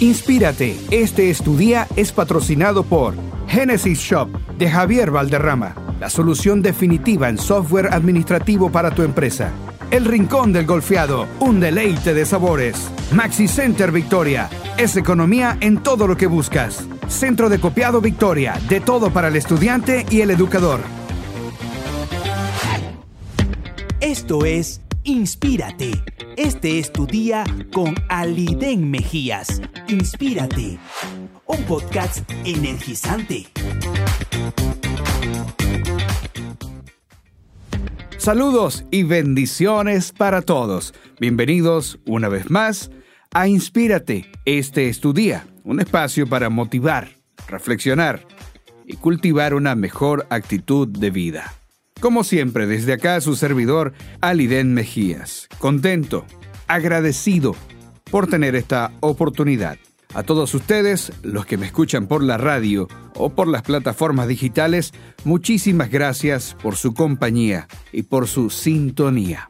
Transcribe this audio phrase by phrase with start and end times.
[0.00, 1.42] Inspírate, este es
[1.96, 3.14] es patrocinado por
[3.48, 9.52] Genesis Shop de Javier Valderrama, la solución definitiva en software administrativo para tu empresa.
[9.90, 12.90] El Rincón del Golfeado, un deleite de sabores.
[13.12, 16.86] Maxi Center Victoria, es economía en todo lo que buscas.
[17.08, 20.80] Centro de Copiado Victoria, de todo para el estudiante y el educador.
[24.00, 25.92] Esto es Inspírate.
[26.36, 29.62] Este es tu día con Aliden Mejías.
[29.86, 30.80] Inspírate.
[31.46, 33.46] Un podcast energizante.
[38.18, 40.92] Saludos y bendiciones para todos.
[41.20, 42.90] Bienvenidos una vez más
[43.32, 44.26] a Inspírate.
[44.44, 47.10] Este es tu día, un espacio para motivar,
[47.46, 48.26] reflexionar
[48.84, 51.54] y cultivar una mejor actitud de vida.
[52.00, 55.48] Como siempre, desde acá su servidor, Aliden Mejías.
[55.58, 56.26] Contento,
[56.68, 57.56] agradecido
[58.10, 59.78] por tener esta oportunidad.
[60.14, 64.92] A todos ustedes, los que me escuchan por la radio o por las plataformas digitales,
[65.24, 69.48] muchísimas gracias por su compañía y por su sintonía.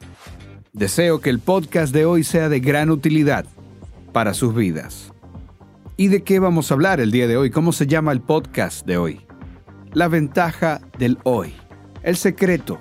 [0.72, 3.44] Deseo que el podcast de hoy sea de gran utilidad
[4.12, 5.12] para sus vidas.
[5.96, 7.50] ¿Y de qué vamos a hablar el día de hoy?
[7.50, 9.20] ¿Cómo se llama el podcast de hoy?
[9.92, 11.54] La ventaja del hoy.
[12.06, 12.78] El secreto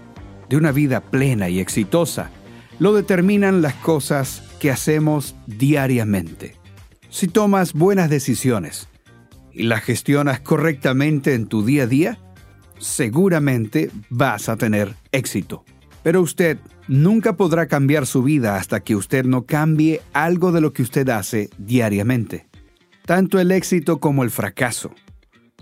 [0.50, 2.30] de una vida plena y exitosa
[2.78, 6.54] lo determinan las cosas que hacemos diariamente.
[7.10, 8.88] Si tomas buenas decisiones
[9.52, 12.20] y las gestionas correctamente en tu día a día,
[12.78, 15.66] seguramente vas a tener éxito.
[16.04, 20.72] Pero usted nunca podrá cambiar su vida hasta que usted no cambie algo de lo
[20.72, 22.46] que usted hace diariamente.
[23.08, 24.92] Tanto el éxito como el fracaso.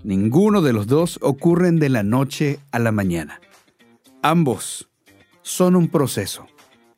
[0.02, 3.40] Ninguno de los dos ocurren de la noche a la mañana.
[4.26, 4.88] Ambos
[5.42, 6.46] son un proceso.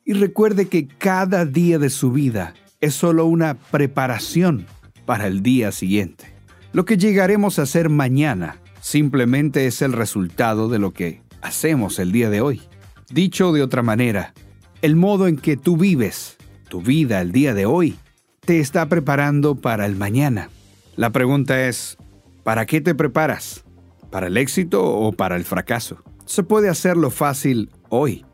[0.05, 4.65] Y recuerde que cada día de su vida es solo una preparación
[5.05, 6.33] para el día siguiente.
[6.71, 12.13] Lo que llegaremos a hacer mañana simplemente es el resultado de lo que hacemos el
[12.13, 12.61] día de hoy.
[13.09, 14.33] Dicho de otra manera,
[14.81, 16.37] el modo en que tú vives
[16.69, 17.97] tu vida el día de hoy
[18.39, 20.49] te está preparando para el mañana.
[20.95, 21.97] La pregunta es,
[22.45, 23.65] ¿para qué te preparas?
[24.11, 26.01] ¿Para el éxito o para el fracaso?
[26.27, 28.25] Se puede hacerlo fácil hoy,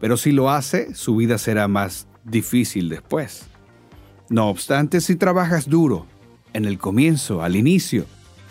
[0.00, 3.46] pero si lo hace, su vida será más difícil después.
[4.30, 6.06] No obstante, si trabajas duro,
[6.54, 8.06] en el comienzo, al inicio,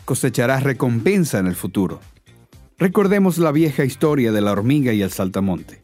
[0.06, 2.00] cosecharás recompensa en el futuro.
[2.78, 5.82] Recordemos la vieja historia de la hormiga y el saltamonte.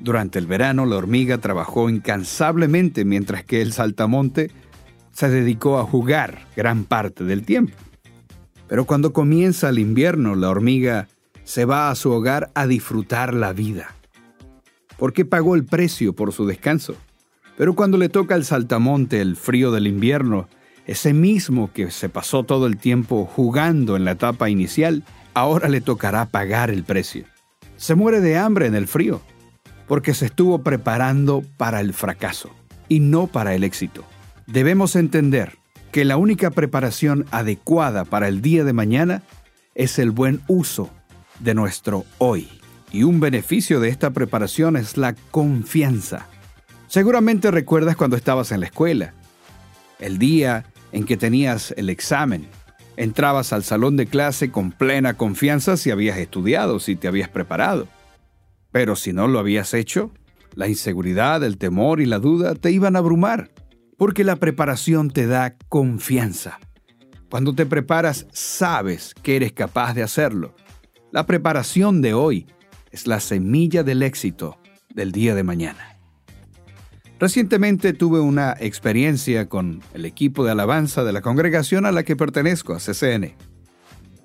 [0.00, 4.50] Durante el verano, la hormiga trabajó incansablemente mientras que el saltamonte
[5.12, 7.76] se dedicó a jugar gran parte del tiempo.
[8.66, 11.06] Pero cuando comienza el invierno, la hormiga
[11.48, 13.94] se va a su hogar a disfrutar la vida.
[14.98, 16.94] Porque pagó el precio por su descanso.
[17.56, 20.46] Pero cuando le toca al saltamonte el frío del invierno,
[20.84, 25.80] ese mismo que se pasó todo el tiempo jugando en la etapa inicial, ahora le
[25.80, 27.24] tocará pagar el precio.
[27.78, 29.22] Se muere de hambre en el frío,
[29.86, 32.50] porque se estuvo preparando para el fracaso
[32.90, 34.04] y no para el éxito.
[34.46, 35.56] Debemos entender
[35.92, 39.22] que la única preparación adecuada para el día de mañana
[39.74, 40.90] es el buen uso
[41.40, 42.48] de nuestro hoy.
[42.92, 46.26] Y un beneficio de esta preparación es la confianza.
[46.86, 49.12] Seguramente recuerdas cuando estabas en la escuela,
[49.98, 52.48] el día en que tenías el examen.
[52.96, 57.86] Entrabas al salón de clase con plena confianza si habías estudiado, si te habías preparado.
[58.72, 60.12] Pero si no lo habías hecho,
[60.54, 63.50] la inseguridad, el temor y la duda te iban a abrumar,
[63.96, 66.58] porque la preparación te da confianza.
[67.30, 70.54] Cuando te preparas, sabes que eres capaz de hacerlo.
[71.10, 72.46] La preparación de hoy
[72.90, 74.58] es la semilla del éxito
[74.94, 75.96] del día de mañana.
[77.18, 82.14] Recientemente tuve una experiencia con el equipo de alabanza de la congregación a la que
[82.14, 83.34] pertenezco, a CCN.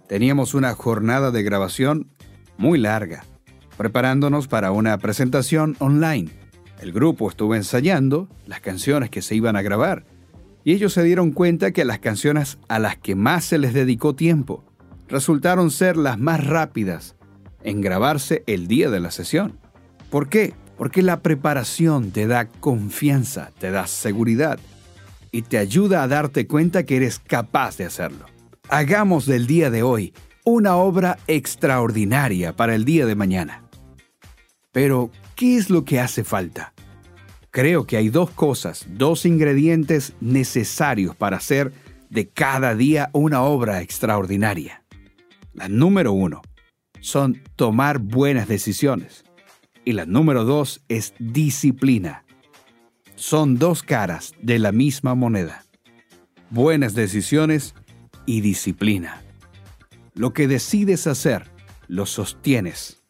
[0.10, 2.12] Teníamos una jornada de grabación
[2.58, 3.24] muy larga,
[3.78, 6.32] preparándonos para una presentación online.
[6.82, 10.04] El grupo estuvo ensayando las canciones que se iban a grabar
[10.66, 14.16] y ellos se dieron cuenta que las canciones a las que más se les dedicó
[14.16, 14.66] tiempo
[15.08, 17.16] resultaron ser las más rápidas
[17.64, 19.60] en grabarse el día de la sesión.
[20.10, 20.54] ¿Por qué?
[20.78, 24.60] Porque la preparación te da confianza, te da seguridad
[25.32, 28.26] y te ayuda a darte cuenta que eres capaz de hacerlo.
[28.70, 30.14] Hagamos del día de hoy
[30.46, 33.64] una obra extraordinaria para el día de mañana.
[34.72, 36.74] Pero, ¿qué es lo que hace falta?
[37.52, 41.72] Creo que hay dos cosas, dos ingredientes necesarios para hacer
[42.10, 44.83] de cada día una obra extraordinaria.
[45.54, 46.42] La número uno
[47.00, 49.24] son tomar buenas decisiones.
[49.86, 52.26] Y la número dos es disciplina.
[53.16, 55.66] Son dos caras de la misma moneda.
[56.50, 57.74] buenas decisiones
[58.28, 59.24] y disciplina.
[60.14, 61.50] Lo que decides hacer,
[61.88, 63.02] lo sostienes.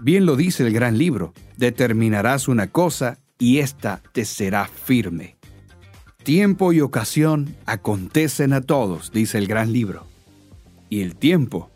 [0.00, 5.36] Bien lo dice el gran libro, determinarás una cosa y ésta te será firme.
[6.22, 10.06] Tiempo y ocasión acontecen a todos, dice el gran libro.
[10.94, 11.72] Y el tiempo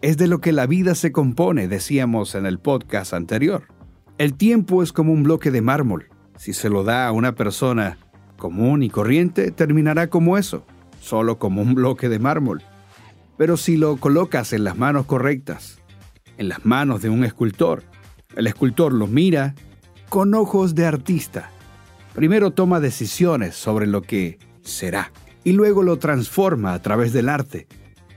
[0.00, 3.64] es de lo que la vida se compone, decíamos en el podcast anterior.
[4.16, 6.08] El tiempo es como un bloque de mármol.
[6.38, 7.98] Si se lo da a una persona
[8.38, 10.64] común y corriente, terminará como eso,
[10.98, 12.62] solo como un bloque de mármol.
[13.36, 15.82] Pero si lo colocas en las manos correctas,
[16.38, 17.82] en las manos de un escultor,
[18.34, 19.54] el escultor lo mira
[20.08, 21.50] con ojos de artista.
[22.14, 25.12] Primero toma decisiones sobre lo que será
[25.44, 27.68] y luego lo transforma a través del arte.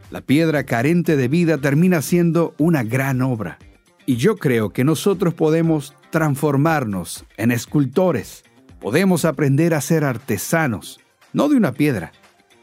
[0.10, 3.60] La piedra carente de vida termina siendo una gran obra.
[4.06, 8.44] Y yo creo que nosotros podemos transformarnos en escultores.
[8.80, 11.02] Podemos aprender a ser artesanos,
[11.34, 12.14] no de una piedra,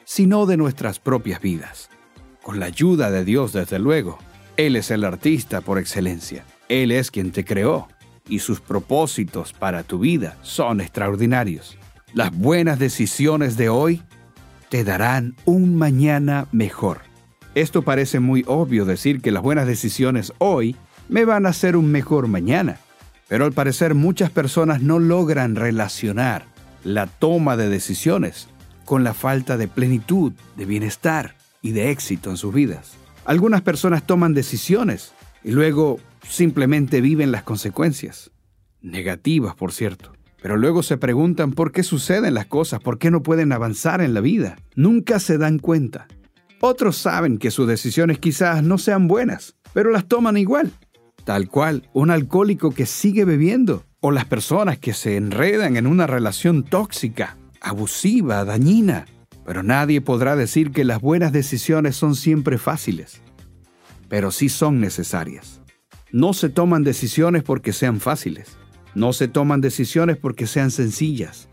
[0.04, 1.90] sino de nuestras propias vidas.
[2.42, 4.18] Con la ayuda de Dios, desde luego.
[4.56, 6.44] Él es el artista por excelencia.
[6.70, 7.88] Él es quien te creó
[8.26, 11.76] y sus propósitos para tu vida son extraordinarios.
[12.14, 14.02] Las buenas decisiones de hoy
[14.70, 17.13] te darán un mañana mejor.
[17.54, 20.74] Esto parece muy obvio decir que las buenas decisiones hoy
[21.08, 22.78] me van a hacer un mejor mañana.
[23.28, 26.46] Pero al parecer muchas personas no logran relacionar
[26.82, 28.48] la toma de decisiones
[28.84, 32.94] con la falta de plenitud, de bienestar y de éxito en sus vidas.
[33.24, 35.12] Algunas personas toman decisiones
[35.42, 38.30] y luego simplemente viven las consecuencias.
[38.82, 40.12] Negativas, por cierto.
[40.42, 44.12] Pero luego se preguntan por qué suceden las cosas, por qué no pueden avanzar en
[44.12, 44.56] la vida.
[44.74, 46.06] Nunca se dan cuenta.
[46.66, 50.72] Otros saben que sus decisiones quizás no sean buenas, pero las toman igual
[51.24, 56.06] tal cual un alcohólico que sigue bebiendo, o las personas que se enredan en una
[56.06, 59.06] relación tóxica, abusiva, dañina.
[59.46, 63.20] Pero nadie podrá decir que las buenas decisiones son siempre fáciles,
[64.08, 65.60] pero sí son necesarias.
[66.12, 68.56] No se toman decisiones porque sean fáciles,
[68.94, 71.48] no se toman decisiones porque sean sencillas.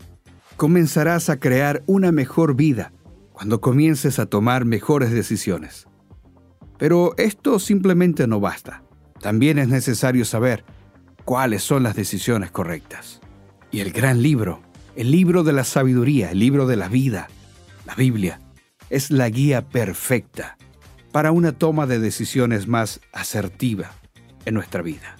[0.56, 2.92] Comenzarás a crear una mejor vida
[3.32, 5.86] cuando comiences a tomar mejores decisiones.
[6.78, 8.82] Pero esto simplemente no basta
[9.22, 10.64] también es necesario saber
[11.24, 13.20] cuáles son las decisiones correctas.
[13.70, 14.60] Y el gran libro,
[14.96, 17.28] el libro de la sabiduría, el libro de la vida,
[17.86, 18.40] la Biblia,
[18.90, 20.58] es la guía perfecta
[21.12, 23.92] para una toma de decisiones más asertiva
[24.44, 25.16] en nuestra vida.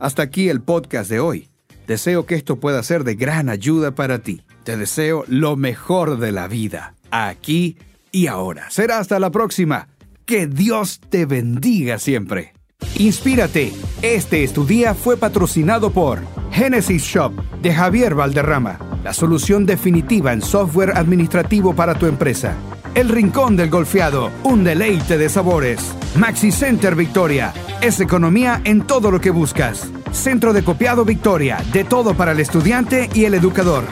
[0.00, 1.48] Hasta aquí el podcast de hoy.
[1.86, 4.42] Deseo que esto pueda ser de gran ayuda para ti.
[4.64, 7.76] Te deseo lo mejor de la vida, aquí
[8.10, 8.70] y ahora.
[8.70, 9.88] Será hasta la próxima.
[10.24, 12.52] Que Dios te bendiga siempre.
[12.98, 13.72] Inspírate.
[14.02, 16.20] Este estudia fue patrocinado por
[16.50, 17.32] Genesis Shop
[17.62, 22.54] de Javier Valderrama, la solución definitiva en software administrativo para tu empresa.
[22.94, 25.94] El Rincón del Golfeado, un deleite de sabores.
[26.16, 29.90] Maxi Center Victoria, es economía en todo lo que buscas.
[30.12, 33.84] Centro de Copiado Victoria, de todo para el estudiante y el educador.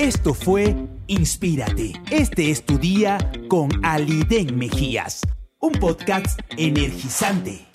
[0.00, 0.74] Esto fue
[1.08, 1.92] Inspírate.
[2.10, 3.18] Este es tu día
[3.48, 5.20] con Aliden Mejías
[5.60, 7.69] un podcast energizante.